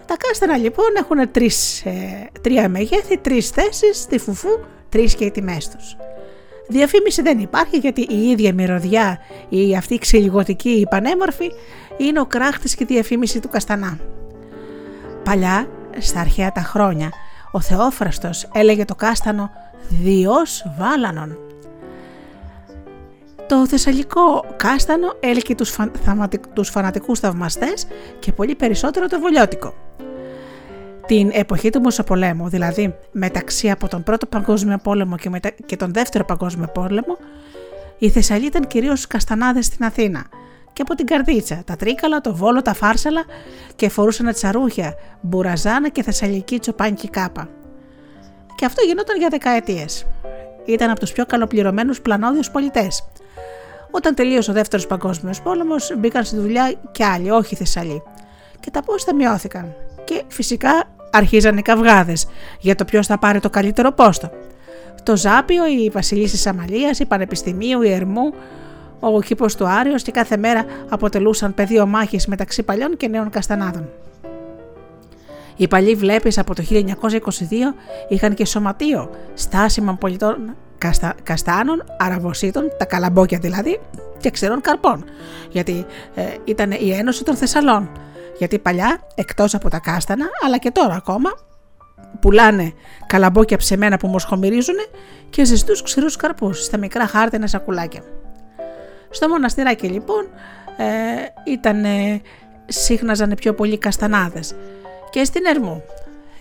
Τα 0.05 0.17
κάστανα 0.17 0.57
λοιπόν 0.57 0.95
έχουν 0.97 1.31
τρεις, 1.31 1.85
ε, 1.85 2.29
τρία 2.41 2.69
μεγέθη, 2.69 3.17
τρεις 3.17 3.49
θέσεις, 3.49 4.05
τη 4.05 4.17
φουφού, 4.17 4.49
τρεις 4.89 5.15
και 5.15 5.25
οι 5.25 5.31
τιμές 5.31 5.69
τους. 5.69 5.95
Διαφήμιση 6.69 7.21
δεν 7.21 7.39
υπάρχει 7.39 7.77
γιατί 7.77 8.01
η 8.01 8.29
ίδια 8.29 8.53
μυρωδιά 8.53 9.17
ή 9.49 9.75
αυτή 9.75 9.93
η 9.93 9.97
ξυλιγωτική 9.97 10.69
ή 10.69 10.87
πανέμορφη 10.89 11.51
είναι 11.97 12.19
ο 12.19 12.25
κράχτης 12.25 12.75
και 12.75 12.83
η 12.83 12.87
διαφήμιση 12.89 13.39
του 13.39 13.49
καστανά. 13.49 13.99
Παλιά, 15.23 15.67
στα 15.97 16.19
αρχαία 16.19 16.51
τα 16.51 16.61
χρόνια, 16.61 17.09
ο 17.51 17.61
Θεόφραστος 17.61 18.47
έλεγε 18.53 18.85
το 18.85 18.95
κάστανο 18.95 19.51
«Διός 19.89 20.65
βάλανον». 20.79 21.37
Το 23.47 23.67
θεσσαλικό 23.67 24.45
κάστανο 24.55 25.13
έλεγε 25.19 25.55
τους, 25.55 25.69
φαν, 25.69 25.91
θαματικ- 26.05 26.47
τους 26.53 26.69
φανατικούς 26.69 27.19
θαυμαστές 27.19 27.87
και 28.19 28.31
πολύ 28.31 28.55
περισσότερο 28.55 29.07
το 29.07 29.19
βολιώτικο. 29.19 29.73
Την 31.07 31.29
εποχή 31.33 31.69
του 31.69 31.81
Μεσοπολέμου, 31.81 32.49
δηλαδή 32.49 32.95
μεταξύ 33.11 33.69
από 33.69 33.87
τον 33.87 34.03
Πρώτο 34.03 34.25
Παγκόσμιο 34.25 34.77
Πόλεμο 34.83 35.17
και, 35.17 35.29
μετα... 35.29 35.49
και 35.65 35.75
τον 35.75 35.93
Δεύτερο 35.93 36.25
Παγκόσμιο 36.25 36.67
Πόλεμο, 36.67 37.17
οι 37.97 38.09
Θεσσαλοί 38.09 38.45
ήταν 38.45 38.67
κυρίως 38.67 39.07
καστανάδες 39.07 39.65
στην 39.65 39.85
Αθήνα 39.85 40.25
και 40.73 40.81
από 40.81 40.95
την 40.95 41.05
Καρδίτσα, 41.05 41.61
τα 41.65 41.75
Τρίκαλα, 41.75 42.21
το 42.21 42.35
Βόλο, 42.35 42.61
τα 42.61 42.73
Φάρσαλα 42.73 43.25
και 43.75 43.89
φορούσαν 43.89 44.33
τσαρούχια, 44.33 44.93
μπουραζάνα 45.21 45.89
και 45.89 46.03
θεσσαλική 46.03 46.59
τσοπάνικη 46.59 47.09
κάπα. 47.09 47.49
Και 48.55 48.65
αυτό 48.65 48.83
γινόταν 48.85 49.17
για 49.17 49.27
δεκαετίες. 49.29 50.05
Ήταν 50.65 50.89
από 50.89 50.99
τους 50.99 51.11
πιο 51.11 51.25
καλοπληρωμένους 51.25 52.01
πλανόδιους 52.01 52.51
πολιτές. 52.51 53.09
Όταν 53.91 54.15
τελείωσε 54.15 54.51
ο 54.51 54.53
Δεύτερος 54.53 54.87
Παγκόσμιος 54.87 55.41
Πόλεμος, 55.41 55.93
μπήκαν 55.97 56.23
στη 56.23 56.35
δουλειά 56.35 56.73
και 56.91 57.05
άλλοι, 57.05 57.29
όχι 57.29 57.53
οι 57.53 57.57
Θεσσαλοί. 57.57 58.03
Και 58.59 58.71
τα 58.71 58.83
πόστα 58.83 59.15
μειώθηκαν. 59.15 59.75
Και 60.03 60.23
φυσικά 60.27 60.96
αρχίζαν 61.11 61.57
οι 61.57 61.61
καυγάδες 61.61 62.27
για 62.59 62.75
το 62.75 62.85
ποιος 62.85 63.07
θα 63.07 63.19
πάρει 63.19 63.39
το 63.39 63.49
καλύτερο 63.49 63.91
πόστο. 63.91 64.31
Το 65.03 65.17
Ζάπιο, 65.17 65.65
η 65.67 65.89
Βασιλίση 65.89 66.49
Αμαλίας, 66.49 66.99
η 66.99 67.05
Πανεπιστημίου, 67.05 67.81
η 67.81 67.91
Ερμού, 67.91 68.33
ο 68.99 69.21
κήπο 69.21 69.45
του 69.45 69.67
Άριος 69.67 70.03
και 70.03 70.11
κάθε 70.11 70.37
μέρα 70.37 70.65
αποτελούσαν 70.89 71.53
πεδίο 71.53 71.85
μάχης 71.85 72.27
μεταξύ 72.27 72.63
παλιών 72.63 72.97
και 72.97 73.07
νέων 73.07 73.29
καστανάδων. 73.29 73.89
Οι 75.55 75.67
παλιοί 75.67 75.95
βλέπεις 75.95 76.37
από 76.37 76.55
το 76.55 76.63
1922 76.69 76.73
είχαν 78.07 78.33
και 78.33 78.45
σωματείο 78.45 79.09
στάσιμων 79.33 79.97
πολιτών 79.97 80.55
καστα, 80.77 81.15
καστάνων, 81.23 81.83
αραβοσίτων, 81.97 82.63
τα 82.77 82.85
καλαμπόκια 82.85 83.39
δηλαδή, 83.39 83.79
και 84.19 84.29
ξερών 84.29 84.61
καρπών, 84.61 85.03
γιατί 85.51 85.85
ε, 86.15 86.21
ήταν 86.45 86.71
η 86.71 86.91
Ένωση 86.91 87.23
των 87.23 87.35
Θεσσαλών. 87.35 87.89
Γιατί 88.37 88.59
παλιά, 88.59 88.99
εκτός 89.15 89.55
από 89.55 89.69
τα 89.69 89.79
κάστανα, 89.79 90.25
αλλά 90.45 90.57
και 90.57 90.71
τώρα 90.71 90.95
ακόμα, 90.95 91.29
πουλάνε 92.19 92.73
καλαμπόκια 93.07 93.57
ψεμένα 93.57 93.97
που 93.97 94.07
μοσχομυρίζουν 94.07 94.75
και 95.29 95.45
ζεστούς 95.45 95.81
ξηρούς 95.81 96.15
καρπούς 96.15 96.63
στα 96.63 96.77
μικρά 96.77 97.07
χάρτινα 97.07 97.47
σακουλάκια. 97.47 98.01
Στο 99.09 99.27
μοναστηράκι 99.27 99.87
λοιπόν 99.87 100.27
ε, 100.77 100.85
ήταν, 101.51 101.85
σύχναζαν 102.65 103.33
πιο 103.35 103.53
πολλοί 103.53 103.77
καστανάδες 103.77 104.55
Και 105.09 105.23
στην 105.23 105.45
Ερμού. 105.45 105.83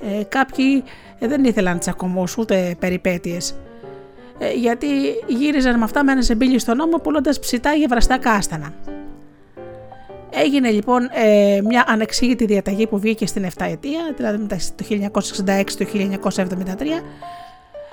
Ε, 0.00 0.22
κάποιοι 0.24 0.84
ε, 1.18 1.26
δεν 1.26 1.44
ήθελαν 1.44 1.78
τσακωμούς 1.78 2.36
ούτε 2.36 2.76
περιπέτειες. 2.78 3.54
Ε, 4.38 4.52
γιατί 4.52 4.86
γύριζαν 5.26 5.78
με 5.78 5.84
αυτά 5.84 6.04
με 6.04 6.12
ένα 6.12 6.20
ζεμπίλι 6.20 6.58
στον 6.58 6.76
νόμο 6.76 6.98
πουλώντας 6.98 7.38
ψητά 7.38 7.72
για 7.72 7.88
βραστά 7.88 8.18
κάστανα. 8.18 8.74
Έγινε 10.30 10.70
λοιπόν 10.70 11.08
ε, 11.12 11.60
μια 11.64 11.84
ανεξήγητη 11.86 12.44
διαταγή 12.44 12.86
που 12.86 12.98
βγήκε 12.98 13.26
στην 13.26 13.46
7 13.58 13.66
ετία, 13.70 14.00
δηλαδή 14.16 14.46
το 14.46 14.56
1966-1973, 15.14 16.86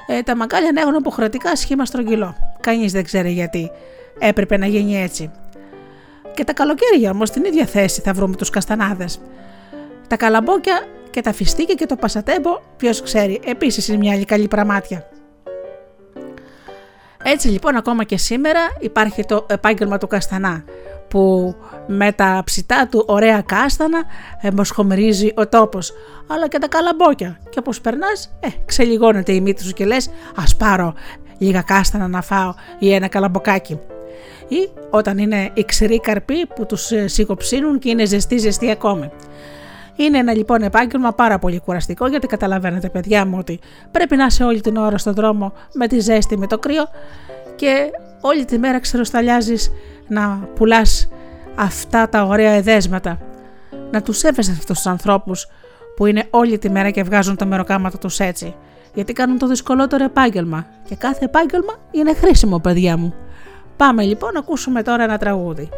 ε, 0.08 0.22
τα 0.22 0.36
μαγκάλια 0.36 0.70
ανέγουν 0.70 0.94
υποχρεωτικά 0.96 1.56
σχήμα 1.56 1.86
στρογγυλό. 1.86 2.36
Κανείς 2.60 2.92
δεν 2.92 3.04
ξέρει 3.04 3.32
γιατί 3.32 3.72
έπρεπε 4.20 4.58
να 4.58 4.66
γίνει 4.66 5.02
έτσι. 5.02 5.32
Και 6.34 6.44
τα 6.44 6.54
καλοκαίρια 6.54 7.12
όμως 7.12 7.28
στην 7.28 7.44
ίδια 7.44 7.66
θέση 7.66 8.02
θα 8.02 8.14
βρούμε 8.14 8.36
τους 8.36 8.50
καστανάδες. 8.50 9.22
Τα 10.08 10.16
καλαμπόκια 10.16 10.86
και 11.10 11.22
τα 11.22 11.34
φιστίκια 11.34 11.74
και 11.74 11.86
το 11.86 11.96
πασατέμπο, 11.96 12.60
ποιος 12.78 13.02
ξέρει, 13.02 13.42
επίσης 13.46 13.88
είναι 13.88 13.98
μια 13.98 14.14
άλλη 14.14 14.26
καλή 14.26 14.48
πραμάτια. 14.48 15.08
Έτσι 17.24 17.48
λοιπόν 17.48 17.76
ακόμα 17.76 18.04
και 18.04 18.18
σήμερα 18.18 18.60
υπάρχει 18.80 19.26
το 19.26 19.46
επάγγελμα 19.50 19.98
του 19.98 20.08
καστανά 20.08 20.64
που 21.14 21.56
με 21.88 22.12
τα 22.12 22.42
ψητά 22.46 22.88
του 22.92 23.04
ωραία 23.08 23.42
κάστανα 23.42 24.04
μοσχομερίζει 24.54 25.32
ο 25.36 25.48
τόπος. 25.48 25.92
Αλλά 26.28 26.48
και 26.48 26.58
τα 26.58 26.68
καλαμπόκια. 26.68 27.40
Και 27.50 27.60
όπως 27.60 27.82
περνάς 27.82 28.36
ε, 28.40 28.48
ξελιγώνεται 28.66 29.32
η 29.34 29.42
μύτη 29.42 29.64
σου 29.64 29.74
και 29.74 29.86
λες 29.86 30.10
ας 30.36 30.56
πάρω 30.56 30.94
λίγα 31.38 31.62
κάστανα 31.62 32.08
να 32.08 32.22
φάω 32.22 32.54
ή 32.80 32.94
ένα 32.94 33.08
καλαμποκάκι 33.08 33.80
ή 34.48 34.70
όταν 34.90 35.18
είναι 35.18 35.52
οι 35.54 35.64
ξηροί 35.64 36.00
καρποί 36.00 36.46
που 36.46 36.66
τους 36.66 36.92
ε, 36.92 37.08
σιγοψύνουν 37.08 37.80
και 37.80 37.90
είναι 37.90 38.06
ζεστή 38.06 38.38
ζεστή 38.38 38.72
ακόμη. 38.72 39.12
Είναι 39.96 40.18
ένα 40.18 40.34
λοιπόν 40.34 40.62
επάγγελμα 40.62 41.12
πάρα 41.12 41.40
πολύ 41.40 41.60
κουραστικό 41.60 42.08
γιατί 42.08 42.28
καταλαβαίνετε 42.28 42.90
παιδιά 42.90 43.26
μου 43.26 43.36
ότι 43.40 43.60
πρέπει 43.92 44.16
να 44.16 44.26
είσαι 44.26 44.44
όλη 44.44 44.62
την 44.62 44.76
ώρα 44.76 44.98
στον 44.98 45.14
δρόμο 45.14 45.54
με 45.74 45.88
τη 45.88 46.00
ζέστη, 46.00 46.38
με 46.38 46.48
το 46.48 46.60
κρύο 46.60 46.84
και 47.56 47.90
όλη 48.22 48.46
τη 48.46 48.58
μέρα 48.58 48.80
ξεροσταλιάζεις 48.80 49.72
να 50.08 50.50
πουλάς 50.56 51.08
αυτά 51.56 52.10
τα 52.10 52.24
ωραία 52.24 52.52
εδέσματα. 52.52 53.20
Να 53.92 54.02
τους 54.02 54.18
σέβεσαι 54.18 54.52
αυτούς 54.52 54.76
τους 54.76 54.86
ανθρώπους 54.86 55.48
που 55.96 56.06
είναι 56.06 56.28
όλη 56.30 56.58
τη 56.58 56.70
μέρα 56.70 56.90
και 56.90 57.04
βγάζουν 57.04 57.36
τα 57.36 57.46
μεροκάματα 57.46 57.98
τους 57.98 58.20
έτσι. 58.20 58.56
Γιατί 58.94 59.14
κάνουν 59.14 59.38
το 59.38 59.48
δυσκολότερο 59.48 60.04
επάγγελμα 60.04 60.66
και 60.88 60.96
κάθε 60.96 61.26
επάγγελμα 61.26 61.74
είναι 61.92 62.14
χρήσιμο 62.14 62.60
παιδιά 62.60 62.98
μου. 62.98 63.14
Πάμε 63.78 64.04
λοιπόν 64.04 64.34
να 64.34 64.40
ακούσουμε 64.40 64.84
τώρα 64.84 65.04
ένα 65.04 65.18
τραγούδι. 65.18 65.70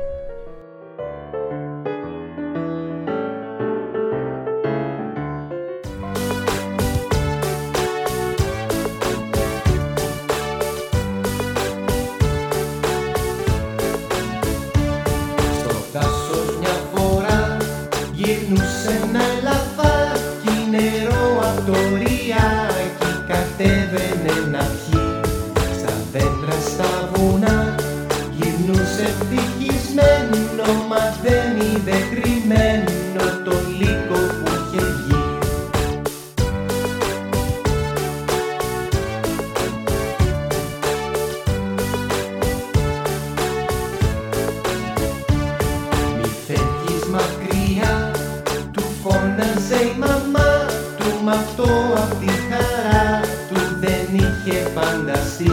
μ' 51.26 51.30
αυτό 51.30 51.68
απ' 52.04 52.20
τη 52.20 52.32
χαρά 52.50 53.20
τους 53.50 53.80
δεν 53.80 54.08
είχε 54.14 54.58
φανταστεί. 54.76 55.52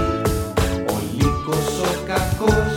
Ο 0.93 0.95
Λύκος 1.17 1.69
ο 1.89 1.93
κακός 2.07 2.75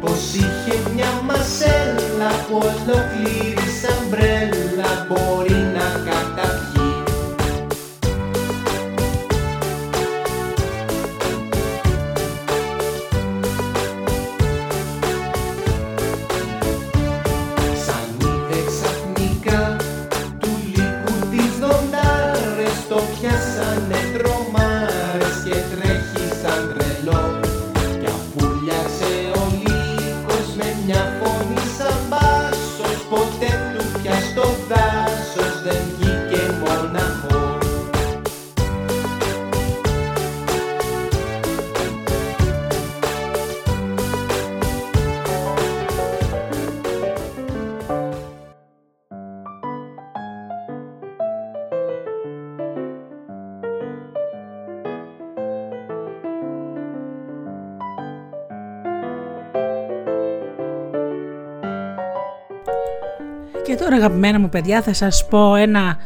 πως 0.00 0.34
είχε 0.34 0.74
μια 0.94 1.12
μασέλα 1.28 2.30
που 2.48 2.56
ολοκλήρη 2.70 3.68
σαν 3.80 4.00
μπρέλα 4.10 4.90
μπορεί 5.08 5.55
τώρα 63.86 63.98
αγαπημένα 63.98 64.40
μου 64.40 64.48
παιδιά 64.48 64.82
θα 64.82 64.92
σας 64.92 65.26
πω 65.26 65.54
ένα 65.54 65.96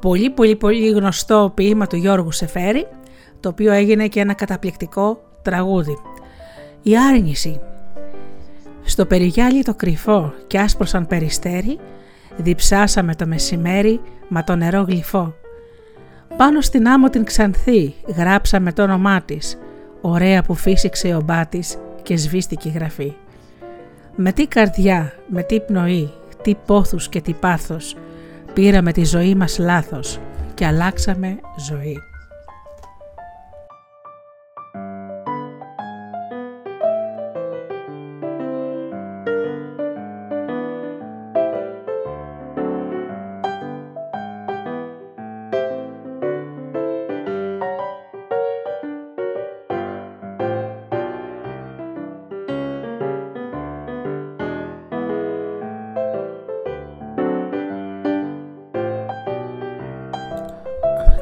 πολύ 0.00 0.30
πολύ 0.30 0.56
πολύ 0.56 0.90
γνωστό 0.90 1.52
ποίημα 1.54 1.86
του 1.86 1.96
Γιώργου 1.96 2.32
Σεφέρη 2.32 2.86
το 3.40 3.48
οποίο 3.48 3.72
έγινε 3.72 4.08
και 4.08 4.20
ένα 4.20 4.34
καταπληκτικό 4.34 5.22
τραγούδι. 5.42 5.98
Η 6.82 6.96
άρνηση. 6.96 7.60
Στο 8.82 9.06
περιγιάλι 9.06 9.62
το 9.62 9.74
κρυφό 9.74 10.34
και 10.46 10.58
άσπρος 10.58 10.88
σαν 10.88 11.06
περιστέρι 11.06 11.78
διψάσαμε 12.36 13.14
το 13.14 13.26
μεσημέρι 13.26 14.00
μα 14.28 14.44
το 14.44 14.56
νερό 14.56 14.82
γλυφό. 14.82 15.34
Πάνω 16.36 16.60
στην 16.60 16.88
άμμο 16.88 17.10
την 17.10 17.24
ξανθή 17.24 17.94
γράψαμε 18.16 18.72
το 18.72 18.82
όνομά 18.82 19.22
της, 19.22 19.58
ωραία 20.00 20.42
που 20.42 20.54
φύσηξε 20.54 21.14
ο 21.14 21.20
μπάτης 21.24 21.76
και 22.02 22.16
σβήστηκε 22.16 22.68
η 22.68 22.72
γραφή. 22.72 23.12
Με 24.16 24.32
τι 24.32 24.46
καρδιά, 24.46 25.12
με 25.28 25.42
τι 25.42 25.60
πνοή, 25.60 26.12
τι 26.42 26.54
πόθους 26.66 27.08
και 27.08 27.20
τι 27.20 27.32
πάθος. 27.32 27.96
Πήραμε 28.54 28.92
τη 28.92 29.04
ζωή 29.04 29.34
μας 29.34 29.58
λάθος 29.58 30.18
και 30.54 30.66
αλλάξαμε 30.66 31.40
ζωή. 31.68 32.11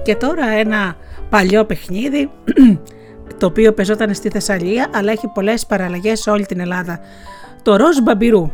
Και 0.02 0.16
τώρα 0.16 0.46
ένα 0.46 0.96
παλιό 1.30 1.64
παιχνίδι 1.64 2.30
το 3.38 3.46
οποίο 3.46 3.72
πεζόταν 3.72 4.14
στη 4.14 4.28
Θεσσαλία 4.28 4.90
αλλά 4.94 5.12
έχει 5.12 5.28
πολλές 5.28 5.66
παραλλαγές 5.66 6.20
σε 6.20 6.30
όλη 6.30 6.46
την 6.46 6.60
Ελλάδα. 6.60 7.00
Το 7.62 7.76
ροζ 7.76 7.98
μπαμπυρού. 8.02 8.50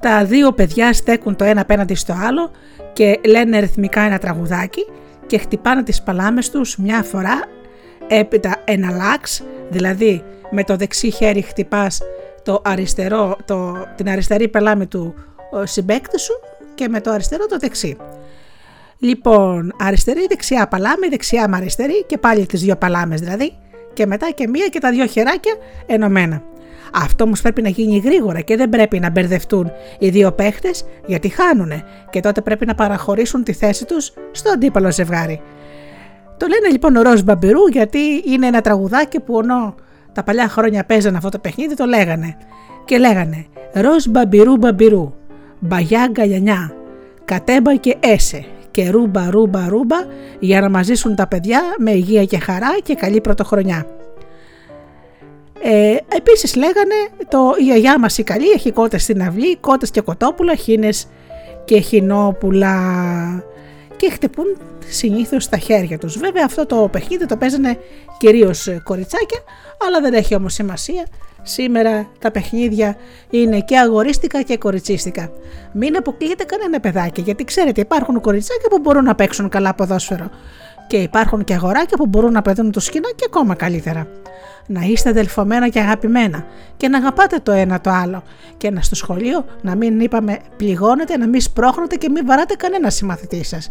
Τα 0.00 0.24
δύο 0.24 0.52
παιδιά 0.52 0.92
στέκουν 0.92 1.36
το 1.36 1.44
ένα 1.44 1.60
απέναντι 1.60 1.94
στο 1.94 2.14
άλλο 2.26 2.50
και 2.92 3.20
λένε 3.26 3.58
ρυθμικά 3.58 4.00
ένα 4.00 4.18
τραγουδάκι 4.18 4.86
και 5.26 5.38
χτυπάνε 5.38 5.82
τις 5.82 6.02
παλάμες 6.02 6.50
τους 6.50 6.76
μια 6.76 7.02
φορά 7.02 7.40
έπειτα 8.08 8.56
ένα 8.64 8.90
λάξ, 8.90 9.42
δηλαδή 9.68 10.24
με 10.50 10.64
το 10.64 10.76
δεξί 10.76 11.10
χέρι 11.10 11.42
χτυπάς 11.42 12.02
το 12.42 12.62
αριστερό, 12.64 13.36
το, 13.44 13.86
την 13.96 14.08
αριστερή 14.08 14.48
παλάμη 14.48 14.86
του 14.86 15.14
συμπέκτη 15.64 16.18
σου 16.20 16.32
και 16.74 16.88
με 16.88 17.00
το 17.00 17.10
αριστερό 17.10 17.46
το 17.46 17.58
δεξί. 17.58 17.96
Λοιπόν, 18.98 19.74
αριστερή, 19.80 20.26
δεξιά 20.28 20.68
παλάμη, 20.68 21.08
δεξιά 21.08 21.48
με 21.48 21.56
αριστερή 21.56 22.04
και 22.06 22.18
πάλι 22.18 22.46
τις 22.46 22.60
δύο 22.60 22.76
παλάμες 22.76 23.20
δηλαδή 23.20 23.52
και 23.92 24.06
μετά 24.06 24.30
και 24.30 24.48
μία 24.48 24.66
και 24.66 24.78
τα 24.80 24.90
δύο 24.90 25.06
χεράκια 25.06 25.54
ενωμένα. 25.86 26.42
Αυτό 26.92 27.24
όμως 27.24 27.40
πρέπει 27.40 27.62
να 27.62 27.68
γίνει 27.68 27.98
γρήγορα 27.98 28.40
και 28.40 28.56
δεν 28.56 28.68
πρέπει 28.68 28.98
να 28.98 29.10
μπερδευτούν 29.10 29.72
οι 29.98 30.08
δύο 30.08 30.32
παίχτες 30.32 30.84
γιατί 31.06 31.28
χάνουνε 31.28 31.84
και 32.10 32.20
τότε 32.20 32.40
πρέπει 32.40 32.66
να 32.66 32.74
παραχωρήσουν 32.74 33.42
τη 33.42 33.52
θέση 33.52 33.84
τους 33.84 34.12
στο 34.30 34.50
αντίπαλο 34.50 34.92
ζευγάρι. 34.92 35.40
Το 36.36 36.46
λένε 36.46 36.68
λοιπόν 36.70 36.98
ροζ 37.00 37.20
μπαμπυρού 37.20 37.66
γιατί 37.72 37.98
είναι 38.24 38.46
ένα 38.46 38.60
τραγουδάκι 38.60 39.20
που 39.20 39.40
ενώ 39.40 39.74
τα 40.12 40.22
παλιά 40.22 40.48
χρόνια 40.48 40.84
παίζανε 40.84 41.16
αυτό 41.16 41.28
το 41.28 41.38
παιχνίδι 41.38 41.74
το 41.74 41.84
λέγανε. 41.84 42.36
Και 42.84 42.98
λέγανε 42.98 43.46
ροζ 43.72 44.04
μπαμπυρού 44.08 44.56
μπαμπυρού, 44.56 45.14
μπαγιά 45.58 46.08
γκαλιανιά, 46.10 46.74
κατέμπα 47.24 47.76
και 47.76 47.96
έσε 48.00 48.44
και 48.76 48.90
ρούμπα 48.90 49.30
ρούμπα 49.30 49.68
ρούμπα 49.68 49.96
για 50.38 50.60
να 50.60 50.68
μαζίσουν 50.68 51.14
τα 51.14 51.26
παιδιά 51.26 51.62
με 51.78 51.90
υγεία 51.90 52.24
και 52.24 52.38
χαρά 52.38 52.78
και 52.82 52.94
καλή 52.94 53.20
πρωτοχρονιά. 53.20 53.86
Ε, 55.62 55.96
επίσης 56.16 56.56
λέγανε 56.56 56.94
το 57.28 57.54
η 57.58 57.62
γιαγιά 57.62 57.98
μας 57.98 58.18
η 58.18 58.22
καλή 58.22 58.50
έχει 58.50 58.72
κότες 58.72 59.02
στην 59.02 59.22
αυλή, 59.22 59.56
κότες 59.56 59.90
και 59.90 60.00
κοτόπουλα, 60.00 60.54
χίνες 60.54 61.08
και 61.64 61.80
χινόπουλα 61.80 62.74
και 63.96 64.10
χτυπούν 64.10 64.56
συνήθως 64.88 65.44
στα 65.44 65.56
χέρια 65.56 65.98
τους. 65.98 66.18
Βέβαια 66.18 66.44
αυτό 66.44 66.66
το 66.66 66.88
παιχνίδι 66.92 67.26
το 67.26 67.36
παίζανε 67.36 67.78
κυρίως 68.18 68.68
κοριτσάκια 68.84 69.40
αλλά 69.86 70.00
δεν 70.00 70.14
έχει 70.14 70.34
όμως 70.34 70.54
σημασία. 70.54 71.06
Σήμερα 71.48 72.08
τα 72.18 72.30
παιχνίδια 72.30 72.96
είναι 73.30 73.60
και 73.60 73.78
αγορίστικα 73.78 74.42
και 74.42 74.56
κοριτσίστικα. 74.56 75.30
Μην 75.72 75.96
αποκλείεται 75.96 76.44
κανένα 76.44 76.80
παιδάκι 76.80 77.20
γιατί 77.20 77.44
ξέρετε 77.44 77.80
υπάρχουν 77.80 78.20
κοριτσάκια 78.20 78.68
που 78.68 78.78
μπορούν 78.78 79.04
να 79.04 79.14
παίξουν 79.14 79.48
καλά 79.48 79.74
ποδόσφαιρο 79.74 80.30
και 80.86 80.96
υπάρχουν 80.96 81.44
και 81.44 81.54
αγοράκια 81.54 81.96
που 81.96 82.06
μπορούν 82.06 82.32
να 82.32 82.42
παιδούν 82.42 82.70
το 82.70 82.80
σκηνά 82.80 83.08
και 83.16 83.24
ακόμα 83.26 83.54
καλύτερα 83.54 84.06
να 84.66 84.80
είστε 84.80 85.08
αδελφωμένα 85.08 85.68
και 85.68 85.80
αγαπημένα 85.80 86.46
και 86.76 86.88
να 86.88 86.98
αγαπάτε 86.98 87.38
το 87.42 87.52
ένα 87.52 87.80
το 87.80 87.90
άλλο 87.90 88.22
και 88.56 88.70
να 88.70 88.80
στο 88.80 88.94
σχολείο 88.94 89.44
να 89.62 89.76
μην 89.76 90.00
είπαμε 90.00 90.38
πληγώνετε, 90.56 91.16
να 91.16 91.26
μην 91.28 91.40
σπρώχνετε 91.40 91.96
και 91.96 92.08
μην 92.08 92.26
βαράτε 92.26 92.54
κανένα 92.54 92.90
συμμαθητή 92.90 93.44
σας. 93.44 93.70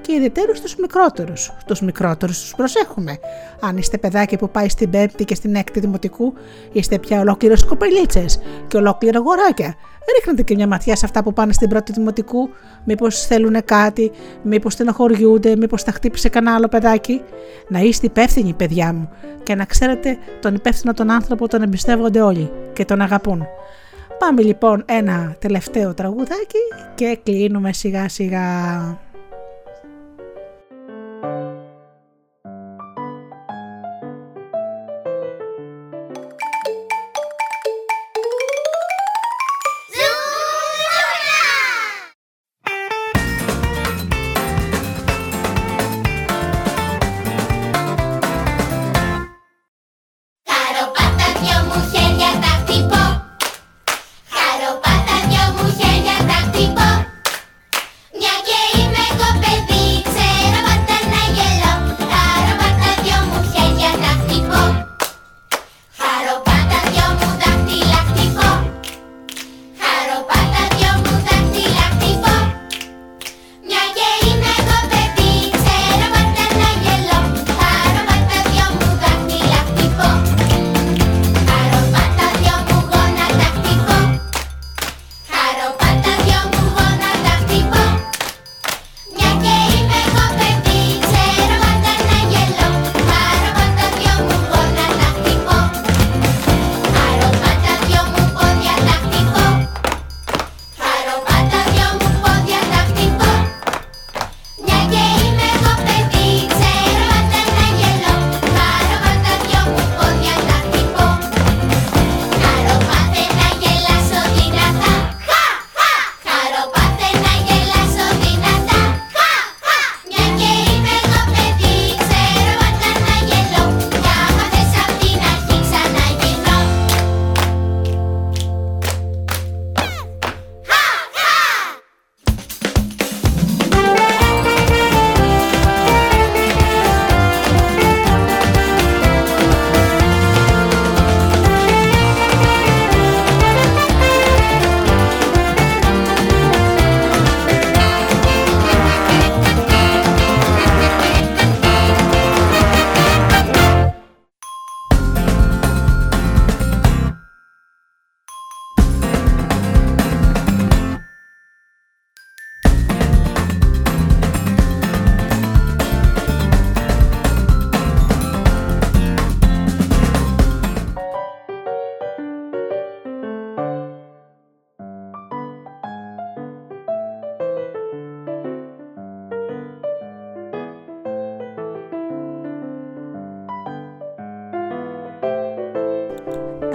Και 0.00 0.12
ιδιαίτερου 0.12 0.56
στους 0.56 0.76
μικρότερους. 0.76 1.52
Τους 1.66 1.80
μικρότερους 1.80 2.40
τους 2.40 2.54
προσέχουμε. 2.54 3.18
Αν 3.60 3.76
είστε 3.76 3.98
παιδάκι 3.98 4.36
που 4.36 4.50
πάει 4.50 4.68
στην 4.68 4.90
πέμπτη 4.90 5.24
και 5.24 5.34
στην 5.34 5.54
έκτη 5.54 5.80
δημοτικού, 5.80 6.34
είστε 6.72 6.98
πια 6.98 7.20
ολόκληρες 7.20 7.64
κοπελίτσες 7.64 8.40
και 8.68 8.76
ολόκληρα 8.76 9.18
αγοράκια 9.18 9.76
ρίχνετε 10.18 10.42
και 10.42 10.54
μια 10.54 10.66
ματιά 10.66 10.96
σε 10.96 11.04
αυτά 11.04 11.22
που 11.22 11.32
πάνε 11.32 11.52
στην 11.52 11.68
πρώτη 11.68 11.92
δημοτικού, 11.92 12.48
μήπως 12.84 13.26
θέλουν 13.26 13.64
κάτι, 13.64 14.10
μήπως 14.42 14.72
στενοχωριούνται, 14.72 15.56
μήπως 15.56 15.84
τα 15.84 15.92
χτύπησε 15.92 16.28
κανένα 16.28 16.56
άλλο 16.56 16.68
παιδάκι. 16.68 17.22
Να 17.68 17.78
είστε 17.78 18.06
υπεύθυνοι, 18.06 18.52
παιδιά 18.52 18.92
μου, 18.92 19.08
και 19.42 19.54
να 19.54 19.64
ξέρετε 19.64 20.18
τον 20.40 20.54
υπεύθυνο 20.54 20.94
τον 20.94 21.10
άνθρωπο 21.10 21.48
τον 21.48 21.62
εμπιστεύονται 21.62 22.20
όλοι 22.20 22.50
και 22.72 22.84
τον 22.84 23.00
αγαπούν. 23.00 23.46
Πάμε 24.18 24.42
λοιπόν 24.42 24.82
ένα 24.86 25.36
τελευταίο 25.38 25.94
τραγουδάκι 25.94 26.58
και 26.94 27.18
κλείνουμε 27.22 27.72
σιγά 27.72 28.08
σιγά. 28.08 28.50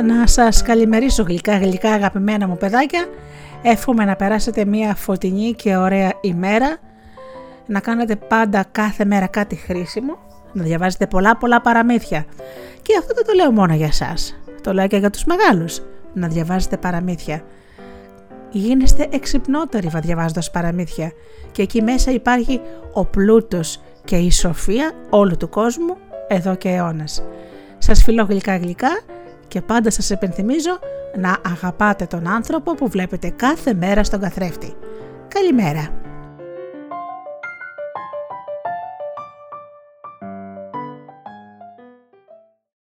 Να 0.04 0.28
σας 0.28 0.62
καλημερίσω 0.62 1.24
γλυκά 1.24 1.58
γλυκά 1.58 1.92
αγαπημένα 1.92 2.48
μου 2.48 2.58
παιδάκια. 2.58 3.06
Εύχομαι 3.62 4.06
να 4.06 4.16
περάσετε 4.16 4.66
μια 4.66 4.96
φωτεινή 4.96 5.54
και 5.54 5.76
ωραία 5.76 6.14
ημέρα, 6.22 6.78
να 7.66 7.80
κάνετε 7.80 8.16
πάντα 8.16 8.66
κάθε 8.72 9.06
μέρα 9.06 9.28
κάτι 9.28 9.56
χρήσιμο, 9.56 10.18
να 10.54 10.64
διαβάζετε 10.64 11.08
πολλά 11.08 11.38
πολλά 11.38 11.62
παραμύθια. 11.62 12.26
Και 12.82 12.96
αυτό 13.00 13.14
δεν 13.14 13.26
το 13.26 13.34
λέω 13.34 13.52
μόνο 13.52 13.74
για 13.74 13.92
σας, 13.92 14.36
το 14.62 14.74
λέω 14.74 14.88
και 14.88 14.98
για 14.98 15.10
τους 15.10 15.24
μεγάλους, 15.26 15.82
να 16.14 16.28
διαβάζετε 16.28 16.78
παραμύθια. 16.78 17.42
Γίνεστε 18.52 19.08
εξυπνότεροι 19.12 19.90
διαβάζοντας 20.02 20.52
παραμύθια 20.52 21.12
και 21.52 21.62
εκεί 21.62 21.82
μέσα 21.82 22.12
υπάρχει 22.12 22.62
ο 22.94 23.06
πλούτος 23.06 23.82
και 24.04 24.16
η 24.16 24.32
σοφία 24.32 24.92
όλου 25.10 25.38
του 25.38 25.50
κόσμου 25.50 25.98
εδώ 26.28 26.56
και 26.56 26.70
αιώνας. 26.70 27.24
Σας 27.78 28.04
φιλώ 28.04 28.24
γλυκά 28.24 28.58
γλυκά 28.58 29.00
και 29.48 29.62
πάντα 29.62 29.92
σας 29.92 30.12
επενθυμίζω 30.12 30.80
να 31.18 31.38
αγαπάτε 31.46 32.06
τον 32.06 32.28
άνθρωπο 32.28 32.76
που 32.76 32.88
βλέπετε 32.88 33.30
κάθε 33.30 33.74
μέρα 33.74 34.04
στον 34.04 34.20
καθρέφτη. 34.20 34.76
Καλημέρα! 35.28 36.07